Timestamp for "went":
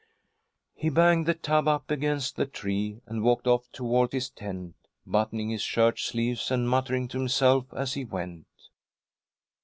8.03-8.47